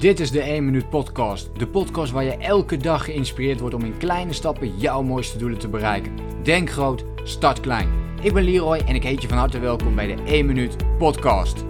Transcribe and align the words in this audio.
Dit 0.00 0.20
is 0.20 0.30
de 0.30 0.40
1 0.40 0.64
Minuut 0.64 0.88
Podcast. 0.88 1.50
De 1.58 1.66
podcast 1.66 2.12
waar 2.12 2.24
je 2.24 2.36
elke 2.36 2.76
dag 2.76 3.04
geïnspireerd 3.04 3.60
wordt 3.60 3.74
om 3.74 3.84
in 3.84 3.96
kleine 3.96 4.32
stappen 4.32 4.78
jouw 4.78 5.02
mooiste 5.02 5.38
doelen 5.38 5.58
te 5.58 5.68
bereiken. 5.68 6.12
Denk 6.42 6.70
groot, 6.70 7.04
start 7.24 7.60
klein. 7.60 7.88
Ik 8.22 8.32
ben 8.32 8.44
Leroy 8.44 8.76
en 8.78 8.94
ik 8.94 9.02
heet 9.02 9.22
je 9.22 9.28
van 9.28 9.38
harte 9.38 9.58
welkom 9.58 9.94
bij 9.94 10.06
de 10.06 10.22
1 10.22 10.46
Minuut 10.46 10.76
Podcast. 10.98 11.64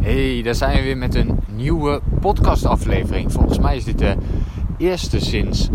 Hey, 0.00 0.42
daar 0.42 0.54
zijn 0.54 0.76
we 0.76 0.82
weer 0.82 0.98
met 0.98 1.14
een 1.14 1.38
nieuwe 1.54 2.00
podcastaflevering. 2.20 3.32
Volgens 3.32 3.58
mij 3.58 3.76
is 3.76 3.84
dit 3.84 3.98
de 3.98 4.16
eerste 4.78 5.20
sinds 5.20 5.68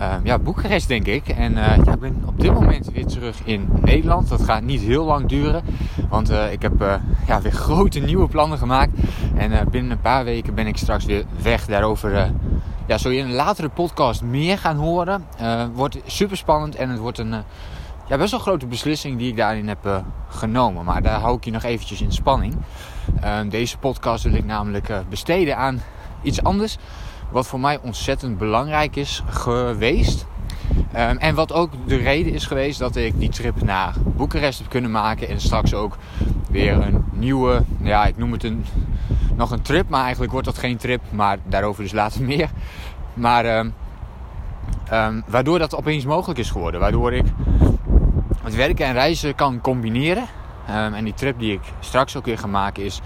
uh, 0.00 0.14
ja, 0.22 0.38
Boekarest, 0.38 0.88
denk 0.88 1.06
ik. 1.06 1.28
En 1.28 1.52
uh, 1.52 1.76
ja, 1.84 1.92
ik 1.92 2.00
ben 2.00 2.22
op 2.26 2.40
dit 2.40 2.52
moment 2.52 2.90
weer 2.92 3.06
terug 3.06 3.40
in 3.44 3.68
Nederland. 3.80 4.28
Dat 4.28 4.42
gaat 4.42 4.62
niet 4.62 4.80
heel 4.80 5.04
lang 5.04 5.28
duren, 5.28 5.62
want 6.08 6.30
uh, 6.30 6.52
ik 6.52 6.62
heb 6.62 7.00
ja, 7.26 7.40
weer 7.40 7.52
grote 7.68 7.98
nieuwe 7.98 8.28
plannen 8.28 8.58
gemaakt. 8.58 8.90
En 9.36 9.68
binnen 9.70 9.90
een 9.90 10.00
paar 10.00 10.24
weken 10.24 10.54
ben 10.54 10.66
ik 10.66 10.76
straks 10.76 11.04
weer 11.04 11.24
weg. 11.42 11.66
Daarover 11.66 12.32
ja, 12.86 12.98
zul 12.98 13.10
je 13.10 13.18
in 13.18 13.24
een 13.24 13.32
latere 13.32 13.68
podcast 13.68 14.22
meer 14.22 14.58
gaan 14.58 14.76
horen. 14.76 15.24
wordt 15.74 15.98
super 16.06 16.36
spannend 16.36 16.74
en 16.74 16.88
het 16.88 16.98
wordt 16.98 17.18
een 17.18 17.34
ja, 18.06 18.16
best 18.16 18.30
wel 18.30 18.40
grote 18.40 18.66
beslissing 18.66 19.18
die 19.18 19.28
ik 19.28 19.36
daarin 19.36 19.68
heb 19.68 20.04
genomen. 20.28 20.84
Maar 20.84 21.02
daar 21.02 21.20
hou 21.20 21.36
ik 21.36 21.44
je 21.44 21.50
nog 21.50 21.62
eventjes 21.62 22.00
in 22.00 22.12
spanning. 22.12 22.54
deze 23.48 23.78
podcast 23.78 24.24
wil 24.24 24.34
ik 24.34 24.44
namelijk 24.44 24.92
besteden 25.08 25.56
aan 25.56 25.82
iets 26.22 26.42
anders 26.42 26.78
wat 27.30 27.46
voor 27.46 27.60
mij 27.60 27.78
ontzettend 27.82 28.38
belangrijk 28.38 28.96
is 28.96 29.22
geweest. 29.28 30.26
Um, 30.96 31.18
en 31.18 31.34
wat 31.34 31.52
ook 31.52 31.70
de 31.86 31.96
reden 31.96 32.32
is 32.32 32.46
geweest 32.46 32.78
dat 32.78 32.96
ik 32.96 33.18
die 33.18 33.28
trip 33.28 33.62
naar 33.62 33.94
Boekarest 34.04 34.58
heb 34.58 34.68
kunnen 34.68 34.90
maken. 34.90 35.28
En 35.28 35.40
straks 35.40 35.74
ook 35.74 35.96
weer 36.50 36.72
een 36.72 37.04
nieuwe, 37.12 37.62
ja, 37.82 38.06
ik 38.06 38.16
noem 38.16 38.32
het 38.32 38.44
een, 38.44 38.64
nog 39.36 39.50
een 39.50 39.62
trip. 39.62 39.88
Maar 39.88 40.02
eigenlijk 40.02 40.32
wordt 40.32 40.46
dat 40.46 40.58
geen 40.58 40.76
trip. 40.76 41.00
Maar 41.10 41.38
daarover 41.44 41.82
dus 41.82 41.92
later 41.92 42.22
meer. 42.22 42.50
Maar 43.14 43.58
um, 43.58 43.74
um, 44.92 45.22
waardoor 45.26 45.58
dat 45.58 45.76
opeens 45.76 46.04
mogelijk 46.04 46.38
is 46.38 46.50
geworden. 46.50 46.80
Waardoor 46.80 47.12
ik 47.12 47.24
het 48.42 48.54
werken 48.54 48.86
en 48.86 48.92
reizen 48.92 49.34
kan 49.34 49.60
combineren. 49.60 50.26
en 50.66 51.04
die 51.04 51.14
trip 51.14 51.38
die 51.38 51.52
ik 51.52 51.60
straks 51.80 52.16
ook 52.16 52.24
weer 52.24 52.38
ga 52.38 52.46
maken 52.46 52.84
is, 52.84 53.00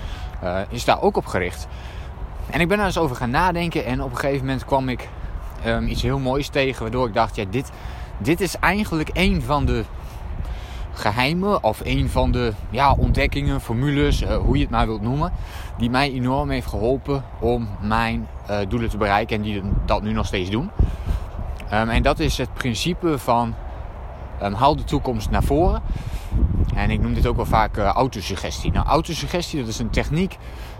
uh, 0.44 0.59
is 0.69 0.84
daar 0.84 1.03
ook 1.03 1.16
op 1.16 1.27
gericht. 1.27 1.69
En 2.50 2.61
ik 2.61 2.69
ben 2.69 2.77
daar 2.77 2.87
eens 2.87 2.98
over 2.98 3.17
gaan 3.17 3.31
nadenken 3.31 3.84
en 3.84 4.03
op 4.03 4.11
een 4.11 4.17
gegeven 4.17 4.47
moment 4.47 4.64
kwam 4.64 4.89
ik 4.89 5.09
um, 5.67 5.87
iets 5.87 6.03
heel 6.03 6.19
moois 6.19 6.48
tegen. 6.48 6.83
Waardoor 6.83 7.06
ik 7.06 7.14
dacht, 7.14 7.37
ja, 7.37 7.45
dit, 7.50 7.70
dit 8.19 8.41
is 8.41 8.59
eigenlijk 8.59 9.11
een 9.12 9.42
van 9.42 9.64
de 9.64 9.84
geheimen 10.92 11.65
of 11.65 11.81
een 11.84 12.09
van 12.09 12.33
de 12.33 12.53
ja, 12.70 12.92
ontdekkingen, 12.92 13.61
formules, 13.61 14.22
uh, 14.22 14.37
hoe 14.37 14.56
je 14.56 14.62
het 14.62 14.70
maar 14.70 14.87
wilt 14.87 15.03
noemen. 15.03 15.33
Die 15.78 15.91
mij 15.91 16.12
enorm 16.12 16.50
heeft 16.50 16.67
geholpen 16.67 17.25
om 17.41 17.69
mijn 17.81 18.28
uh, 18.50 18.59
doelen 18.69 18.89
te 18.89 18.97
bereiken 18.97 19.37
en 19.37 19.42
die 19.42 19.62
dat 19.84 20.03
nu 20.03 20.12
nog 20.12 20.27
steeds 20.27 20.50
doen. 20.50 20.70
Um, 21.72 21.89
en 21.89 22.03
dat 22.03 22.19
is 22.19 22.39
het 22.39 22.55
principe 22.55 23.19
van 23.19 23.55
um, 24.42 24.53
haal 24.53 24.77
de 24.77 24.84
toekomst 24.84 25.31
naar 25.31 25.42
voren. 25.42 25.83
En 26.75 26.91
ik 26.91 27.00
noem 27.00 27.14
dit 27.14 27.27
ook 27.27 27.36
wel 27.36 27.47
vaak 27.47 27.78
uh, 27.78 27.84
autosuggestie. 27.84 28.72
Nou, 28.72 28.86
autosuggestie 28.86 29.58
dat 29.58 29.69
is 29.69 29.78
een 29.78 29.91
techniek 29.91 30.36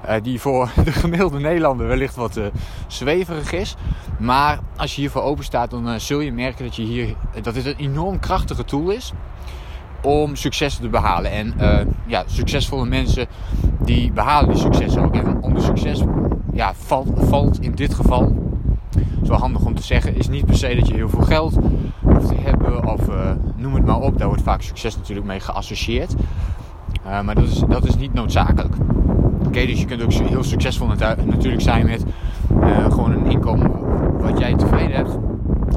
uh, 0.07 0.15
die 0.23 0.41
voor 0.41 0.71
de 0.85 0.93
gemiddelde 0.93 1.41
Nederlander 1.41 1.87
wellicht 1.87 2.15
wat 2.15 2.37
uh, 2.37 2.45
zweverig 2.87 3.53
is. 3.53 3.75
Maar 4.19 4.59
als 4.77 4.95
je 4.95 5.01
hiervoor 5.01 5.23
open 5.23 5.45
staat, 5.45 5.71
dan 5.71 6.01
zul 6.01 6.21
je 6.21 6.33
merken 6.33 6.65
dat, 6.65 6.77
je 6.77 6.83
hier, 6.83 7.15
dat 7.43 7.55
dit 7.55 7.67
een 7.67 7.77
enorm 7.77 8.19
krachtige 8.19 8.65
tool 8.65 8.91
is 8.91 9.13
om 10.03 10.37
successen 10.37 10.83
te 10.83 10.89
behalen. 10.89 11.31
En 11.31 11.55
ja, 12.07 12.25
succesvolle 12.27 12.87
mensen 12.87 13.27
die 13.81 14.13
behalen 14.13 14.51
die 14.51 14.63
successen 14.63 15.03
ook. 15.03 15.15
En 15.15 15.43
onder 15.43 15.63
succes 15.63 16.03
ja, 16.53 16.75
valt, 16.75 17.09
valt 17.17 17.61
in 17.61 17.75
dit 17.75 17.95
geval 17.95 18.44
wel 19.23 19.39
handig 19.39 19.65
om 19.65 19.75
te 19.75 19.83
zeggen, 19.83 20.17
is 20.17 20.29
niet 20.29 20.45
per 20.45 20.57
se 20.57 20.75
dat 20.75 20.89
je 20.89 20.95
heel 20.95 21.09
veel 21.09 21.23
geld 21.23 21.57
hoeft 22.01 22.29
te 22.29 22.35
hebben 22.35 22.87
of 22.87 23.09
uh, 23.09 23.31
noem 23.57 23.75
het 23.75 23.85
maar 23.85 24.01
op. 24.01 24.19
Daar 24.19 24.29
wordt 24.29 24.43
vaak 24.43 24.63
succes 24.63 24.97
natuurlijk 24.97 25.27
mee 25.27 25.41
geassocieerd. 25.41 26.15
Uh, 27.07 27.21
maar 27.21 27.35
dat 27.35 27.45
is, 27.45 27.63
dat 27.69 27.87
is 27.87 27.97
niet 27.97 28.13
noodzakelijk. 28.13 28.75
Oké, 29.47 29.67
dus 29.67 29.81
je 29.81 29.87
kunt 29.87 30.03
ook 30.03 30.13
heel 30.13 30.45
succesvol 30.45 30.87
natuurlijk 31.27 31.63
zijn 31.63 31.87
met 31.87 32.05
uh, 32.63 32.85
gewoon 32.85 33.13
een 33.13 33.27
inkomen 33.27 33.71
wat 34.19 34.39
jij 34.39 34.55
tevreden 34.55 34.97
hebt. 34.97 35.19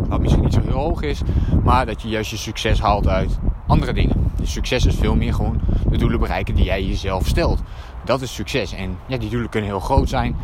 Wat 0.08 0.22
misschien 0.22 0.44
niet 0.44 0.54
zo 0.54 0.62
heel 0.62 0.72
hoog 0.72 1.02
is, 1.02 1.22
maar 1.64 1.86
dat 1.86 2.02
je 2.02 2.08
juist 2.08 2.32
je 2.32 2.38
succes 2.38 2.82
haalt 2.82 3.08
uit 3.08 3.40
andere 3.68 3.94
dingen. 3.94 4.32
Dus 4.36 4.52
succes 4.52 4.86
is 4.86 4.96
veel 4.96 5.16
meer 5.16 5.34
gewoon 5.34 5.60
de 5.90 5.98
doelen 5.98 6.20
bereiken 6.20 6.56
die 6.56 6.66
jij 6.66 6.84
jezelf 6.84 7.28
stelt. 7.28 7.62
Dat 8.06 8.22
is 8.22 8.34
succes. 8.34 8.74
En 8.74 8.98
ja, 9.06 9.18
die 9.18 9.30
doelen 9.30 9.50
kunnen 9.50 9.70
heel 9.70 9.80
groot 9.80 10.10
zijn. 10.10 10.36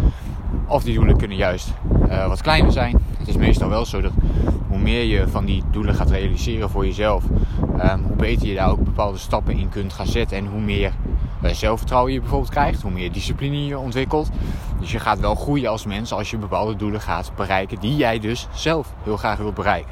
Of 0.67 0.83
die 0.83 0.93
doelen 0.93 1.17
kunnen 1.17 1.37
juist 1.37 1.73
uh, 2.09 2.27
wat 2.27 2.41
kleiner 2.41 2.71
zijn. 2.71 2.97
Het 3.17 3.27
is 3.27 3.37
meestal 3.37 3.69
wel 3.69 3.85
zo 3.85 4.01
dat 4.01 4.11
hoe 4.67 4.79
meer 4.79 5.03
je 5.03 5.27
van 5.27 5.45
die 5.45 5.63
doelen 5.71 5.95
gaat 5.95 6.09
realiseren 6.09 6.69
voor 6.69 6.85
jezelf, 6.85 7.23
um, 7.83 8.03
hoe 8.03 8.15
beter 8.15 8.47
je 8.47 8.55
daar 8.55 8.69
ook 8.69 8.83
bepaalde 8.83 9.17
stappen 9.17 9.57
in 9.57 9.69
kunt 9.69 9.93
gaan 9.93 10.07
zetten. 10.07 10.37
En 10.37 10.45
hoe 10.45 10.61
meer 10.61 10.91
uh, 11.43 11.51
zelfvertrouwen 11.51 12.13
je 12.13 12.19
bijvoorbeeld 12.19 12.51
krijgt, 12.51 12.81
hoe 12.81 12.91
meer 12.91 13.11
discipline 13.11 13.65
je 13.65 13.77
ontwikkelt. 13.77 14.29
Dus 14.79 14.91
je 14.91 14.99
gaat 14.99 15.19
wel 15.19 15.35
groeien 15.35 15.69
als 15.69 15.85
mens 15.85 16.13
als 16.13 16.31
je 16.31 16.37
bepaalde 16.37 16.75
doelen 16.75 17.01
gaat 17.01 17.31
bereiken 17.35 17.79
die 17.79 17.95
jij 17.95 18.19
dus 18.19 18.47
zelf 18.53 18.93
heel 19.03 19.17
graag 19.17 19.37
wilt 19.37 19.53
bereiken. 19.53 19.91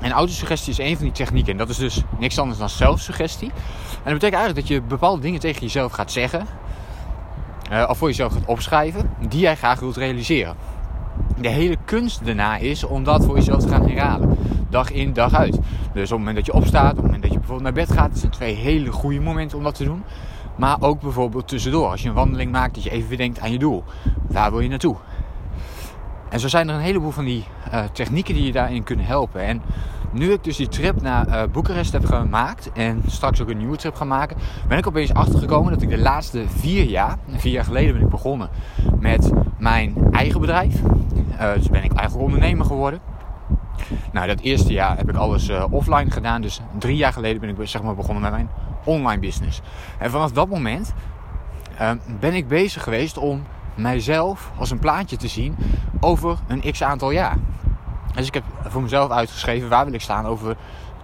En 0.00 0.10
autosuggestie 0.10 0.72
is 0.72 0.78
een 0.78 0.96
van 0.96 1.04
die 1.04 1.14
technieken. 1.14 1.52
En 1.52 1.58
dat 1.58 1.68
is 1.68 1.76
dus 1.76 2.02
niks 2.18 2.38
anders 2.38 2.58
dan 2.58 2.68
zelfsuggestie. 2.68 3.48
En 3.48 4.10
dat 4.10 4.12
betekent 4.12 4.40
eigenlijk 4.40 4.68
dat 4.68 4.68
je 4.68 4.82
bepaalde 4.82 5.22
dingen 5.22 5.40
tegen 5.40 5.60
jezelf 5.60 5.92
gaat 5.92 6.12
zeggen. 6.12 6.46
Uh, 7.72 7.86
of 7.88 7.98
voor 7.98 8.08
jezelf 8.08 8.32
gaat 8.32 8.46
opschrijven. 8.46 9.10
Die 9.28 9.40
jij 9.40 9.56
graag 9.56 9.80
wilt 9.80 9.96
realiseren. 9.96 10.56
De 11.40 11.48
hele 11.48 11.76
kunst 11.84 12.24
daarna 12.24 12.56
is 12.56 12.84
om 12.84 13.04
dat 13.04 13.24
voor 13.24 13.36
jezelf 13.36 13.60
te 13.60 13.68
gaan 13.68 13.88
herhalen. 13.88 14.36
Dag 14.70 14.90
in, 14.90 15.12
dag 15.12 15.34
uit. 15.34 15.58
Dus 15.92 16.12
op 16.12 16.18
het 16.18 16.18
moment 16.18 16.36
dat 16.36 16.46
je 16.46 16.52
opstaat, 16.52 16.90
op 16.90 16.96
het 16.96 17.04
moment 17.04 17.22
dat 17.22 17.32
je 17.32 17.38
bijvoorbeeld 17.38 17.74
naar 17.74 17.86
bed 17.86 17.96
gaat. 17.96 18.18
Zijn 18.18 18.32
twee 18.32 18.54
hele 18.54 18.92
goede 18.92 19.20
momenten 19.20 19.58
om 19.58 19.64
dat 19.64 19.74
te 19.74 19.84
doen. 19.84 20.02
Maar 20.56 20.76
ook 20.80 21.00
bijvoorbeeld 21.00 21.48
tussendoor. 21.48 21.88
Als 21.88 22.02
je 22.02 22.08
een 22.08 22.14
wandeling 22.14 22.52
maakt, 22.52 22.74
dat 22.74 22.84
je 22.84 22.90
even 22.90 23.16
denkt 23.16 23.40
aan 23.40 23.52
je 23.52 23.58
doel. 23.58 23.84
Waar 24.28 24.50
wil 24.50 24.60
je 24.60 24.68
naartoe? 24.68 24.96
En 26.28 26.40
zo 26.40 26.48
zijn 26.48 26.68
er 26.68 26.74
een 26.74 26.80
heleboel 26.80 27.10
van 27.10 27.24
die 27.24 27.44
uh, 27.72 27.84
technieken 27.92 28.34
die 28.34 28.44
je 28.44 28.52
daarin 28.52 28.82
kunnen 28.82 29.04
helpen. 29.04 29.40
En 29.40 29.62
nu 30.12 30.32
ik 30.32 30.44
dus 30.44 30.56
die 30.56 30.68
trip 30.68 31.02
naar 31.02 31.28
uh, 31.28 31.42
Boekarest 31.52 31.92
heb 31.92 32.04
gemaakt 32.04 32.72
en 32.72 33.02
straks 33.06 33.40
ook 33.40 33.48
een 33.48 33.56
nieuwe 33.56 33.76
trip 33.76 33.94
ga 33.94 34.04
maken, 34.04 34.36
ben 34.68 34.78
ik 34.78 34.86
opeens 34.86 35.14
achtergekomen 35.14 35.72
dat 35.72 35.82
ik 35.82 35.88
de 35.88 35.98
laatste 35.98 36.44
vier 36.48 36.84
jaar, 36.84 37.18
vier 37.36 37.52
jaar 37.52 37.64
geleden 37.64 37.92
ben 37.92 38.02
ik 38.02 38.08
begonnen 38.08 38.48
met 39.00 39.30
mijn 39.58 39.94
eigen 40.10 40.40
bedrijf. 40.40 40.80
Uh, 40.82 41.52
dus 41.54 41.68
ben 41.68 41.84
ik 41.84 41.92
eigen 41.92 42.18
ondernemer 42.18 42.66
geworden. 42.66 43.00
Nou, 44.12 44.26
dat 44.26 44.40
eerste 44.40 44.72
jaar 44.72 44.96
heb 44.96 45.08
ik 45.08 45.16
alles 45.16 45.48
uh, 45.48 45.64
offline 45.70 46.10
gedaan. 46.10 46.42
Dus 46.42 46.60
drie 46.78 46.96
jaar 46.96 47.12
geleden 47.12 47.40
ben 47.40 47.48
ik 47.48 47.56
zeg 47.68 47.82
maar, 47.82 47.94
begonnen 47.94 48.22
met 48.22 48.32
mijn 48.32 48.48
online 48.84 49.20
business. 49.20 49.60
En 49.98 50.10
vanaf 50.10 50.32
dat 50.32 50.48
moment 50.48 50.94
ben 52.20 52.34
ik 52.34 52.48
bezig 52.48 52.82
geweest 52.82 53.18
om 53.18 53.42
mijzelf 53.74 54.50
als 54.58 54.70
een 54.70 54.78
plaatje 54.78 55.16
te 55.16 55.28
zien 55.28 55.56
over 56.00 56.38
een 56.46 56.72
x 56.72 56.82
aantal 56.82 57.10
jaar. 57.10 57.36
Dus 58.14 58.26
ik 58.26 58.34
heb 58.34 58.44
voor 58.68 58.82
mezelf 58.82 59.10
uitgeschreven 59.10 59.68
waar 59.68 59.84
wil 59.84 59.94
ik 59.94 60.00
staan 60.00 60.26
over 60.26 60.56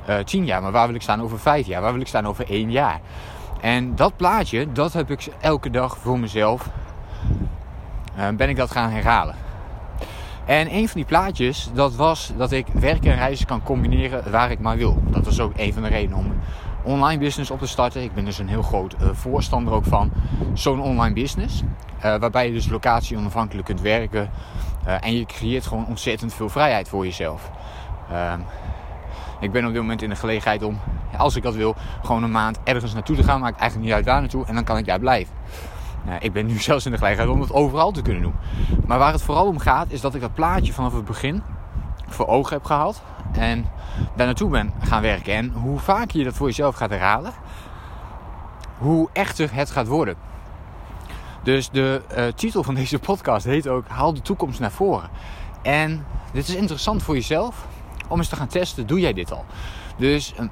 uh, 0.08 0.18
tien 0.18 0.44
jaar, 0.44 0.62
maar 0.62 0.72
waar 0.72 0.86
wil 0.86 0.96
ik 0.96 1.02
staan 1.02 1.22
over 1.22 1.38
vijf 1.38 1.66
jaar, 1.66 1.82
waar 1.82 1.92
wil 1.92 2.00
ik 2.00 2.06
staan 2.06 2.26
over 2.26 2.50
één 2.50 2.70
jaar. 2.70 3.00
En 3.60 3.94
dat 3.94 4.16
plaatje, 4.16 4.72
dat 4.72 4.92
heb 4.92 5.10
ik 5.10 5.28
elke 5.40 5.70
dag 5.70 5.98
voor 5.98 6.18
mezelf, 6.18 6.68
uh, 8.18 8.28
ben 8.36 8.48
ik 8.48 8.56
dat 8.56 8.70
gaan 8.70 8.90
herhalen. 8.90 9.34
En 10.44 10.74
een 10.74 10.88
van 10.88 11.00
die 11.00 11.04
plaatjes, 11.04 11.70
dat 11.74 11.94
was 11.94 12.32
dat 12.36 12.52
ik 12.52 12.66
werken 12.66 13.10
en 13.10 13.18
reizen 13.18 13.46
kan 13.46 13.62
combineren 13.62 14.30
waar 14.30 14.50
ik 14.50 14.60
maar 14.60 14.76
wil. 14.76 15.02
Dat 15.04 15.24
was 15.24 15.40
ook 15.40 15.52
een 15.56 15.72
van 15.72 15.82
de 15.82 15.88
redenen 15.88 16.18
om 16.18 16.24
een 16.24 16.40
online 16.82 17.18
business 17.18 17.50
op 17.50 17.58
te 17.58 17.66
starten. 17.66 18.02
Ik 18.02 18.14
ben 18.14 18.24
dus 18.24 18.38
een 18.38 18.48
heel 18.48 18.62
groot 18.62 18.94
uh, 19.02 19.08
voorstander 19.12 19.72
ook 19.72 19.84
van 19.84 20.12
zo'n 20.52 20.80
online 20.80 21.14
business. 21.14 21.62
Waarbij 22.00 22.46
je 22.46 22.52
dus 22.52 22.68
locatie 22.68 23.16
onafhankelijk 23.16 23.66
kunt 23.66 23.80
werken. 23.80 24.30
Uh, 24.88 24.94
en 25.00 25.16
je 25.16 25.26
creëert 25.26 25.66
gewoon 25.66 25.86
ontzettend 25.86 26.34
veel 26.34 26.48
vrijheid 26.48 26.88
voor 26.88 27.04
jezelf. 27.04 27.50
Ehm, 28.10 28.40
ik 29.40 29.52
ben 29.52 29.66
op 29.66 29.72
dit 29.72 29.80
moment 29.80 30.02
in 30.02 30.08
de 30.08 30.16
gelegenheid 30.16 30.62
om, 30.62 30.78
als 31.16 31.36
ik 31.36 31.42
dat 31.42 31.54
wil, 31.54 31.74
gewoon 32.02 32.22
een 32.22 32.30
maand 32.30 32.58
ergens 32.64 32.94
naartoe 32.94 33.16
te 33.16 33.22
gaan. 33.22 33.40
Maakt 33.40 33.58
eigenlijk 33.60 33.88
niet 33.88 33.96
uit 33.96 34.06
waar 34.06 34.20
naartoe. 34.20 34.46
En 34.46 34.54
dan 34.54 34.64
kan 34.64 34.76
ik 34.76 34.86
daar 34.86 34.98
blijven. 34.98 35.34
ik 36.20 36.32
ben 36.32 36.46
nu 36.46 36.58
zelfs 36.68 36.84
in 36.84 36.90
de 36.90 36.98
gelegenheid 36.98 37.30
om 37.30 37.40
het 37.40 37.52
overal 37.52 37.90
te 37.90 38.02
kunnen 38.02 38.22
doen. 38.22 38.34
Maar 38.86 38.98
waar 38.98 39.12
het 39.12 39.22
vooral 39.22 39.46
om 39.46 39.58
gaat, 39.58 39.90
is 39.90 40.00
dat 40.00 40.14
ik 40.14 40.20
dat 40.20 40.34
plaatje 40.34 40.72
vanaf 40.72 40.92
het 40.92 41.04
begin 41.04 41.42
voor 42.06 42.26
ogen 42.26 42.56
heb 42.56 42.64
gehad. 42.64 43.02
En 43.32 43.66
daar 44.16 44.26
naartoe 44.26 44.50
ben 44.50 44.72
gaan 44.80 45.02
werken. 45.02 45.34
En 45.34 45.50
hoe 45.50 45.78
vaker 45.78 46.18
je 46.18 46.24
dat 46.24 46.34
voor 46.34 46.46
jezelf 46.46 46.74
gaat 46.74 46.90
herhalen, 46.90 47.32
hoe 48.78 49.08
echter 49.12 49.54
het 49.54 49.70
gaat 49.70 49.86
worden. 49.86 50.27
Dus 51.48 51.70
de 51.70 52.02
uh, 52.16 52.26
titel 52.26 52.62
van 52.62 52.74
deze 52.74 52.98
podcast 52.98 53.44
heet 53.44 53.68
ook 53.68 53.88
Haal 53.88 54.14
de 54.14 54.20
toekomst 54.20 54.60
naar 54.60 54.70
voren. 54.70 55.10
En 55.62 56.04
dit 56.32 56.48
is 56.48 56.54
interessant 56.54 57.02
voor 57.02 57.14
jezelf 57.14 57.66
om 58.08 58.18
eens 58.18 58.28
te 58.28 58.36
gaan 58.36 58.48
testen. 58.48 58.86
Doe 58.86 59.00
jij 59.00 59.12
dit 59.12 59.32
al? 59.32 59.44
Dus 59.96 60.34
uh, 60.40 60.46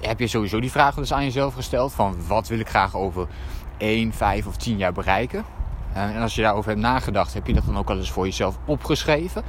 heb 0.00 0.18
je 0.18 0.26
sowieso 0.26 0.60
die 0.60 0.70
vraag 0.70 0.94
dus 0.94 1.12
aan 1.12 1.24
jezelf 1.24 1.54
gesteld 1.54 1.92
van 1.92 2.16
wat 2.26 2.48
wil 2.48 2.58
ik 2.58 2.68
graag 2.68 2.94
over 2.94 3.28
1, 3.76 4.12
5 4.12 4.46
of 4.46 4.56
10 4.56 4.76
jaar 4.76 4.92
bereiken? 4.92 5.44
en 5.92 6.22
als 6.22 6.34
je 6.34 6.42
daarover 6.42 6.70
hebt 6.70 6.82
nagedacht, 6.82 7.34
heb 7.34 7.46
je 7.46 7.54
dat 7.54 7.66
dan 7.66 7.78
ook 7.78 7.90
al 7.90 7.96
eens 7.96 8.10
voor 8.10 8.24
jezelf 8.24 8.58
opgeschreven? 8.64 9.42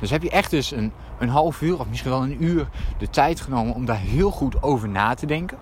Dus 0.00 0.10
heb 0.10 0.22
je 0.22 0.30
echt 0.30 0.50
dus 0.50 0.70
een, 0.70 0.92
een 1.18 1.28
half 1.28 1.60
uur 1.60 1.78
of 1.78 1.86
misschien 1.88 2.10
wel 2.10 2.22
een 2.22 2.44
uur 2.44 2.68
de 2.98 3.10
tijd 3.10 3.40
genomen 3.40 3.74
om 3.74 3.84
daar 3.84 4.00
heel 4.00 4.30
goed 4.30 4.62
over 4.62 4.88
na 4.88 5.14
te 5.14 5.26
denken? 5.26 5.58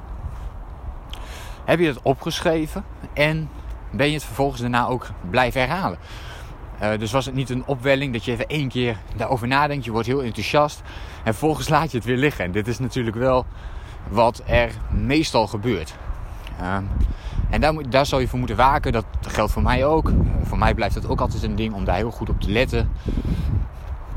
Heb 1.65 1.79
je 1.79 1.87
het 1.87 2.03
opgeschreven 2.03 2.85
en 3.13 3.49
ben 3.91 4.07
je 4.07 4.15
het 4.15 4.25
vervolgens 4.25 4.61
daarna 4.61 4.87
ook 4.87 5.07
blijven 5.31 5.61
herhalen? 5.61 5.99
Uh, 6.83 6.99
dus 6.99 7.13
was 7.13 7.27
het 7.27 7.35
niet 7.35 7.51
een 7.51 7.67
opwelling 7.67 8.13
dat 8.13 8.25
je 8.25 8.33
even 8.33 8.47
één 8.47 8.69
keer 8.69 8.97
daarover 9.17 9.49
nadenkt, 9.49 9.85
je 9.85 9.91
wordt 9.91 10.07
heel 10.07 10.23
enthousiast 10.23 10.83
en 11.17 11.35
vervolgens 11.35 11.69
laat 11.69 11.91
je 11.91 11.97
het 11.97 12.07
weer 12.07 12.17
liggen. 12.17 12.45
En 12.45 12.53
dit 12.53 12.69
is 12.69 12.79
natuurlijk 12.79 13.17
wel 13.17 13.47
wat 14.09 14.43
er 14.47 14.71
meestal 14.91 15.47
gebeurt. 15.47 15.95
Uh, 16.61 16.77
en 17.51 17.61
daar, 17.61 17.91
daar 17.91 18.07
zal 18.07 18.19
je 18.19 18.29
voor 18.29 18.39
moeten 18.39 18.57
waken. 18.57 18.93
Dat 18.93 19.05
geldt 19.21 19.53
voor 19.53 19.63
mij 19.63 19.85
ook. 19.85 20.13
Voor 20.43 20.59
mij 20.59 20.75
blijft 20.75 20.95
het 20.95 21.09
ook 21.09 21.21
altijd 21.21 21.43
een 21.43 21.57
ding 21.57 21.75
om 21.75 21.85
daar 21.85 21.97
heel 21.97 22.11
goed 22.11 22.29
op 22.29 22.41
te 22.41 22.51
letten. 22.51 22.91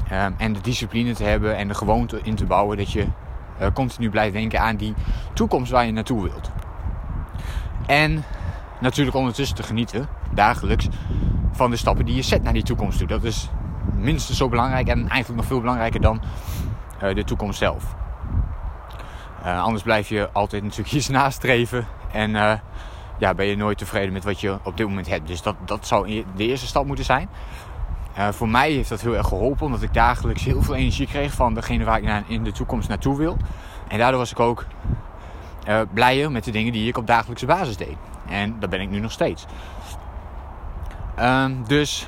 Ehm, 0.09 0.31
en 0.37 0.53
de 0.53 0.61
discipline 0.61 1.13
te 1.13 1.23
hebben 1.23 1.57
en 1.57 1.67
de 1.67 1.73
gewoonte 1.73 2.19
in 2.23 2.35
te 2.35 2.45
bouwen 2.45 2.77
dat 2.77 2.91
je 2.91 3.05
continu 3.73 4.09
blijft 4.09 4.33
denken 4.33 4.59
aan 4.61 4.75
die 4.75 4.93
toekomst 5.33 5.71
waar 5.71 5.85
je 5.85 5.91
naartoe 5.91 6.21
wilt. 6.23 6.51
En 7.85 8.23
natuurlijk 8.81 9.15
ondertussen 9.15 9.55
te 9.55 9.63
genieten, 9.63 10.07
dagelijks, 10.33 10.87
van 11.51 11.69
de 11.69 11.77
stappen 11.77 12.05
die 12.05 12.15
je 12.15 12.21
zet 12.21 12.43
naar 12.43 12.53
die 12.53 12.63
toekomst 12.63 12.97
toe. 12.97 13.07
Dat 13.07 13.23
is 13.23 13.49
minstens 13.95 14.37
zo 14.37 14.49
belangrijk 14.49 14.87
en 14.87 14.97
eigenlijk 14.97 15.35
nog 15.35 15.45
veel 15.45 15.59
belangrijker 15.59 16.01
dan 16.01 16.21
uh, 17.03 17.15
de 17.15 17.23
toekomst 17.23 17.57
zelf. 17.57 17.95
Uh, 19.45 19.61
anders 19.63 19.83
blijf 19.83 20.09
je 20.09 20.29
altijd 20.31 20.63
natuurlijk 20.63 20.91
iets 20.97 21.09
nastreven 21.09 21.87
en 22.11 22.29
uh, 22.29 22.53
ja, 23.17 23.33
ben 23.33 23.45
je 23.45 23.55
nooit 23.55 23.77
tevreden 23.77 24.13
met 24.13 24.23
wat 24.23 24.41
je 24.41 24.57
op 24.63 24.77
dit 24.77 24.87
moment 24.87 25.07
hebt. 25.07 25.27
Dus 25.27 25.41
dat, 25.41 25.55
dat 25.65 25.87
zou 25.87 26.23
de 26.35 26.47
eerste 26.47 26.67
stap 26.67 26.85
moeten 26.85 27.05
zijn. 27.05 27.29
voor 28.13 28.49
mij 28.49 28.71
heeft 28.71 28.89
dat 28.89 29.01
heel 29.01 29.15
erg 29.15 29.27
geholpen, 29.27 29.65
omdat 29.65 29.81
ik 29.81 29.93
dagelijks 29.93 30.43
heel 30.43 30.61
veel 30.61 30.75
energie 30.75 31.07
kreeg 31.07 31.33
van 31.33 31.53
degene 31.53 31.83
waar 31.83 31.97
ik 31.97 32.03
naar, 32.03 32.23
in 32.27 32.43
de 32.43 32.51
toekomst 32.51 32.89
naartoe 32.89 33.17
wil. 33.17 33.37
En 33.87 33.97
daardoor 33.97 34.19
was 34.19 34.31
ik 34.31 34.39
ook 34.39 34.65
blijer 35.93 36.31
met 36.31 36.43
de 36.43 36.51
dingen 36.51 36.73
die 36.73 36.87
ik 36.87 36.97
op 36.97 37.07
dagelijkse 37.07 37.45
basis 37.45 37.77
deed. 37.77 37.95
En 38.31 38.59
dat 38.59 38.69
ben 38.69 38.81
ik 38.81 38.89
nu 38.89 38.99
nog 38.99 39.11
steeds. 39.11 39.45
Um, 41.19 41.63
dus 41.67 42.07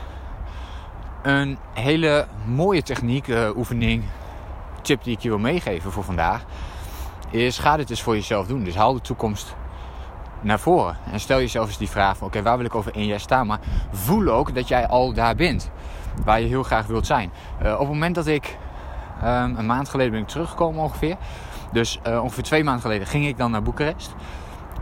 een 1.21 1.57
hele 1.73 2.27
mooie 2.45 2.83
techniek, 2.83 3.27
uh, 3.27 3.55
oefening, 3.55 4.03
tip 4.81 5.03
die 5.03 5.15
ik 5.15 5.21
je 5.21 5.29
wil 5.29 5.39
meegeven 5.39 5.91
voor 5.91 6.03
vandaag, 6.03 6.43
is 7.29 7.57
ga 7.57 7.77
dit 7.77 7.89
eens 7.89 8.01
voor 8.01 8.15
jezelf 8.15 8.47
doen. 8.47 8.63
Dus 8.63 8.75
haal 8.75 8.93
de 8.93 9.01
toekomst 9.01 9.55
naar 10.41 10.59
voren. 10.59 10.97
En 11.11 11.19
stel 11.19 11.37
jezelf 11.37 11.67
eens 11.67 11.77
die 11.77 11.89
vraag 11.89 12.21
oké, 12.21 12.41
waar 12.41 12.57
wil 12.57 12.65
ik 12.65 12.75
over 12.75 12.95
één 12.95 13.05
jaar 13.05 13.19
staan? 13.19 13.47
Maar 13.47 13.59
voel 13.91 14.27
ook 14.27 14.55
dat 14.55 14.67
jij 14.67 14.87
al 14.87 15.13
daar 15.13 15.35
bent. 15.35 15.71
Waar 16.23 16.41
je 16.41 16.47
heel 16.47 16.63
graag 16.63 16.85
wilt 16.85 17.05
zijn. 17.05 17.31
Uh, 17.63 17.73
op 17.73 17.79
het 17.79 17.87
moment 17.87 18.15
dat 18.15 18.27
ik 18.27 18.57
um, 19.23 19.57
een 19.57 19.65
maand 19.65 19.89
geleden 19.89 20.11
ben 20.11 20.21
ik 20.21 20.27
teruggekomen 20.27 20.81
ongeveer. 20.81 21.15
Dus 21.71 21.99
uh, 22.07 22.23
ongeveer 22.23 22.43
twee 22.43 22.63
maanden 22.63 22.81
geleden 22.81 23.07
ging 23.07 23.25
ik 23.25 23.37
dan 23.37 23.51
naar 23.51 23.61
Boekarest. 23.61 24.15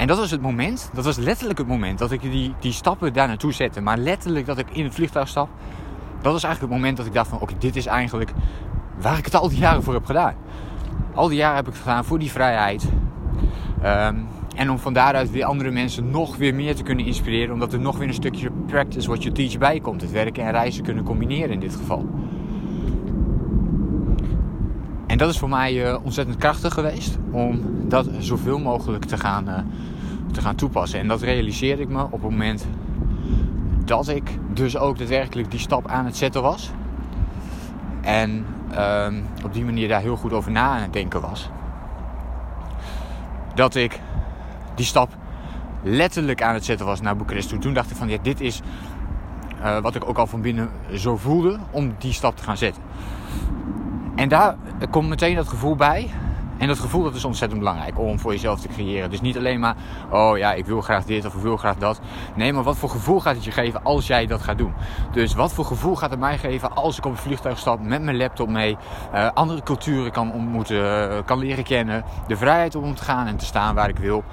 En 0.02 0.08
dat 0.08 0.18
was 0.18 0.32
het 0.32 0.42
moment, 0.42 0.90
dat 0.94 1.06
was 1.06 1.18
letterlijk 1.18 1.60
het 1.60 1.68
moment 1.68 2.00
dat 2.00 2.12
ik 2.12 2.22
die, 2.22 2.54
die 2.60 2.72
stappen 2.72 3.14
daar 3.14 3.28
naartoe 3.28 3.54
zette. 3.54 3.82
Maar 3.82 3.98
letterlijk 3.98 4.46
dat 4.46 4.58
ik 4.58 4.70
in 4.72 4.84
het 4.84 4.94
vliegtuig 4.94 5.28
stap. 5.28 5.50
Dat 6.22 6.34
was 6.34 6.44
eigenlijk 6.44 6.74
het 6.74 6.82
moment 6.82 6.98
dat 6.98 7.06
ik 7.06 7.14
dacht 7.14 7.30
van 7.30 7.40
oké, 7.40 7.54
dit 7.60 7.76
is 7.76 7.86
eigenlijk 7.86 8.32
waar 9.02 9.18
ik 9.18 9.26
het 9.26 9.36
al 9.36 9.50
die 9.50 9.58
jaren 9.58 9.84
voor 9.84 9.94
heb 9.94 10.06
gedaan. 10.06 10.34
Al 11.14 11.28
die 11.28 11.38
jaren 11.38 11.56
heb 11.56 11.68
ik 11.68 11.74
het 11.74 11.82
gedaan 11.82 12.06
voor 12.06 12.20
die 12.20 12.32
vrijheid. 12.32 12.84
Um, 13.84 14.28
en 14.56 14.70
om 14.70 14.80
van 14.80 14.94
daaruit 14.94 15.32
weer 15.32 15.46
andere 15.46 15.72
mensen 15.72 16.10
nog 16.10 16.38
weer 16.38 16.56
meer 16.56 16.76
te 16.76 16.84
kunnen 16.84 17.06
inspireren. 17.06 17.54
Omdat 17.54 17.74
er 17.74 17.80
nog 17.80 17.98
weer 17.98 18.08
een 18.08 18.14
stukje 18.14 18.52
practice 18.68 19.08
what 19.08 19.24
you 19.24 19.36
teach 19.36 19.58
bij 19.58 19.80
komt. 19.80 20.02
Het 20.02 20.12
werken 20.12 20.44
en 20.44 20.52
reizen 20.52 20.84
kunnen 20.84 21.04
combineren 21.04 21.52
in 21.52 21.60
dit 21.60 21.76
geval. 21.76 22.10
En 25.08 25.18
dat 25.18 25.30
is 25.30 25.38
voor 25.38 25.50
mij 25.50 25.86
uh, 25.86 25.98
ontzettend 26.04 26.38
krachtig 26.38 26.74
geweest. 26.74 27.18
Om 27.32 27.62
dat 27.92 28.08
zoveel 28.20 28.60
mogelijk 28.60 29.06
te 29.06 29.18
gaan, 29.18 29.50
uh, 29.50 29.58
te 30.32 30.42
gaan 30.42 30.56
toepassen. 30.56 31.00
En 31.00 31.08
dat 31.08 31.22
realiseerde 31.22 31.82
ik 31.82 31.90
me 31.90 32.04
op 32.04 32.12
het 32.12 32.22
moment 32.22 32.68
dat 33.86 34.08
ik 34.08 34.38
dus 34.54 34.78
ook 34.78 34.98
daadwerkelijk 34.98 35.52
die 35.52 35.60
stap 35.60 35.88
aan 35.88 36.06
het 36.06 36.18
zetten 36.18 36.42
was. 36.42 36.72
En 38.02 38.46
uh, 38.72 39.08
op 39.44 39.54
die 39.54 39.66
manier 39.66 39.88
daar 39.88 40.02
heel 40.02 40.16
goed 40.16 40.34
over 40.34 40.52
na 40.52 40.70
aan 40.70 40.82
het 40.82 40.94
denken 40.94 41.22
was. 41.22 41.50
Dat 43.56 43.76
ik 43.76 44.00
die 44.76 44.86
stap 44.86 45.10
letterlijk 45.84 46.42
aan 46.42 46.54
het 46.54 46.66
zetten 46.66 46.86
was 46.86 47.02
naar 47.02 47.16
Boekarest 47.16 47.50
toe. 47.50 47.60
Toen 47.60 47.74
dacht 47.74 47.92
ik 47.92 47.98
van 47.98 48.10
ja, 48.10 48.18
dit 48.22 48.42
is 48.42 48.62
uh, 49.60 49.80
wat 49.80 49.96
ik 49.96 50.08
ook 50.08 50.18
al 50.18 50.28
van 50.28 50.42
binnen 50.42 50.70
zo 50.94 51.18
voelde 51.18 51.58
om 51.72 51.94
die 51.98 52.14
stap 52.14 52.38
te 52.38 52.44
gaan 52.44 52.58
zetten. 52.58 52.84
En 54.16 54.30
daar 54.30 54.56
komt 54.90 55.10
meteen 55.10 55.36
dat 55.36 55.48
gevoel 55.48 55.76
bij. 55.76 56.10
En 56.62 56.68
dat 56.68 56.80
gevoel 56.80 57.04
dat 57.04 57.16
is 57.16 57.26
ontzettend 57.26 57.60
belangrijk 57.60 58.00
om 58.00 58.20
voor 58.20 58.32
jezelf 58.32 58.60
te 58.60 58.68
creëren. 58.68 59.10
Dus 59.10 59.22
niet 59.22 59.38
alleen 59.38 59.60
maar, 59.60 59.76
oh 60.10 60.38
ja, 60.38 60.54
ik 60.54 60.66
wil 60.66 60.82
graag 60.82 61.06
dit 61.06 61.26
of 61.26 61.34
ik 61.36 61.42
wil 61.42 61.58
graag 61.58 61.76
dat. 61.76 62.00
Nee, 62.36 62.54
maar 62.54 62.64
wat 62.64 62.78
voor 62.78 62.90
gevoel 62.90 63.20
gaat 63.20 63.36
het 63.36 63.44
je 63.44 63.52
geven 63.52 63.84
als 63.84 64.08
jij 64.08 64.26
dat 64.26 64.42
gaat 64.42 64.58
doen? 64.58 64.74
Dus 65.12 65.34
wat 65.34 65.54
voor 65.54 65.66
gevoel 65.66 65.96
gaat 65.96 66.10
het 66.10 66.20
mij 66.20 66.38
geven 66.38 66.76
als 66.76 66.98
ik 66.98 67.06
op 67.06 67.12
een 67.12 67.18
vliegtuig 67.18 67.58
stap 67.58 67.82
met 67.82 68.02
mijn 68.02 68.18
laptop 68.18 68.50
mee, 68.50 68.78
uh, 69.14 69.30
andere 69.34 69.64
culturen 69.64 70.12
kan 70.12 70.34
ontmoeten, 70.34 71.12
uh, 71.12 71.18
kan 71.26 71.38
leren 71.38 71.64
kennen, 71.64 72.04
de 72.28 72.38
vrijheid 72.38 72.76
om 72.76 72.96
te 72.96 73.04
gaan 73.04 73.28
en 73.28 73.38
te 73.38 73.46
staan 73.46 73.76
waar 73.76 73.90
ik 73.90 73.98
wil. 73.98 74.24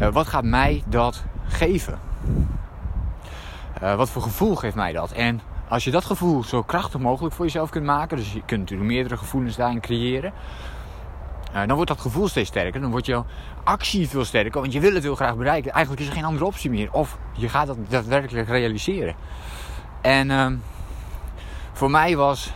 Uh, 0.00 0.08
wat 0.08 0.26
gaat 0.26 0.44
mij 0.44 0.82
dat 0.86 1.24
geven? 1.46 1.98
wat 3.96 4.10
voor 4.10 4.22
gevoel 4.22 4.54
geeft 4.54 4.74
mij 4.74 4.92
dat? 4.92 5.12
En 5.12 5.40
als 5.68 5.84
je 5.84 5.90
dat 5.90 6.04
gevoel 6.04 6.44
zo 6.44 6.62
krachtig 6.62 7.00
mogelijk 7.00 7.34
voor 7.34 7.44
jezelf 7.44 7.70
kunt 7.70 7.84
maken, 7.84 8.16
dus 8.16 8.32
je 8.32 8.42
kunt 8.44 8.60
natuurlijk 8.60 8.90
meerdere 8.90 9.16
gevoelens 9.16 9.56
daarin 9.56 9.80
creëren, 9.80 10.32
dan 11.52 11.76
wordt 11.76 11.90
dat 11.90 12.00
gevoel 12.00 12.28
steeds 12.28 12.48
sterker. 12.48 12.80
Dan 12.80 12.90
wordt 12.90 13.06
jouw 13.06 13.26
actie 13.64 14.08
veel 14.08 14.24
sterker, 14.24 14.60
want 14.60 14.72
je 14.72 14.80
wil 14.80 14.94
het 14.94 15.02
heel 15.02 15.14
graag 15.14 15.36
bereiken. 15.36 15.72
Eigenlijk 15.72 16.02
is 16.02 16.08
er 16.08 16.14
geen 16.14 16.24
andere 16.24 16.44
optie 16.44 16.70
meer. 16.70 16.92
Of 16.92 17.18
je 17.32 17.48
gaat 17.48 17.66
dat 17.66 17.76
daadwerkelijk 17.88 18.48
realiseren. 18.48 19.14
En 20.00 20.30
uh, 20.30 20.46
voor 21.72 21.90
mij 21.90 22.16
was 22.16 22.52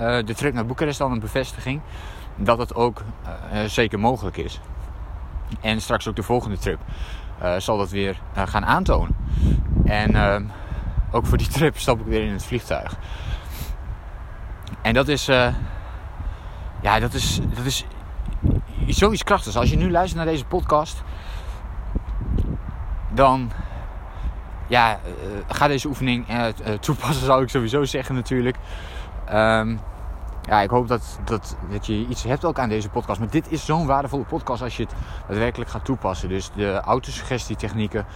uh, 0.00 0.18
de 0.24 0.34
trip 0.34 0.54
naar 0.54 0.66
Boekarest 0.66 0.98
dan 0.98 1.12
een 1.12 1.20
bevestiging 1.20 1.80
dat 2.36 2.58
het 2.58 2.74
ook 2.74 3.02
uh, 3.52 3.64
zeker 3.64 3.98
mogelijk 3.98 4.36
is. 4.36 4.60
En 5.60 5.80
straks 5.80 6.08
ook 6.08 6.16
de 6.16 6.22
volgende 6.22 6.58
trip 6.58 6.78
zal 7.58 7.78
dat 7.78 7.90
weer 7.90 8.20
gaan 8.34 8.64
aantonen. 8.66 9.16
En 9.84 10.14
ehm, 10.14 10.44
ook 11.10 11.26
voor 11.26 11.38
die 11.38 11.48
trip 11.48 11.78
stap 11.78 12.00
ik 12.00 12.06
weer 12.06 12.22
in 12.22 12.32
het 12.32 12.44
vliegtuig. 12.44 12.96
En 14.82 14.94
dat 14.94 15.08
is, 15.08 15.26
ja, 16.80 16.98
dat 16.98 17.14
is, 17.14 17.40
dat 17.54 17.64
is 17.64 17.84
zoiets 18.92 19.24
krachtigs. 19.24 19.56
Als 19.56 19.70
je 19.70 19.76
nu 19.76 19.90
luistert 19.90 20.24
naar 20.24 20.32
deze 20.32 20.44
podcast, 20.44 21.02
dan 23.12 23.50
ja, 24.66 24.92
uh, 24.92 24.98
ga 25.48 25.66
deze 25.66 25.88
oefening 25.88 26.30
uh, 26.30 26.46
toepassen, 26.80 27.26
zou 27.30 27.42
ik 27.42 27.48
sowieso 27.48 27.84
zeggen 27.84 28.14
natuurlijk. 28.14 28.56
Um, 29.32 29.80
ja, 30.42 30.60
ik 30.60 30.70
hoop 30.70 30.88
dat, 30.88 31.18
dat, 31.24 31.56
dat 31.70 31.86
je 31.86 32.06
iets 32.08 32.22
hebt 32.22 32.44
ook 32.44 32.58
aan 32.58 32.68
deze 32.68 32.88
podcast. 32.88 33.18
Maar 33.20 33.30
dit 33.30 33.50
is 33.50 33.64
zo'n 33.64 33.86
waardevolle 33.86 34.24
podcast 34.24 34.62
als 34.62 34.76
je 34.76 34.82
het 34.82 34.94
daadwerkelijk 35.26 35.70
gaat 35.70 35.84
toepassen. 35.84 36.28
Dus 36.28 36.50
de 36.54 36.80
autosuggestietechnieken, 36.80 38.06